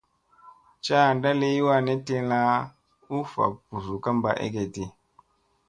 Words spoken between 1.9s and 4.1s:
tilla u vaa busu